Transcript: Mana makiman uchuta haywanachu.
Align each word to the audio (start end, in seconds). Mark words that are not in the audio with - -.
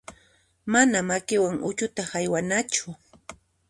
Mana 0.73 0.97
makiman 1.09 1.57
uchuta 1.69 2.01
haywanachu. 2.11 2.85